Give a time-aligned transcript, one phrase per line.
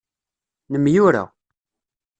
[0.71, 1.23] Nemyura.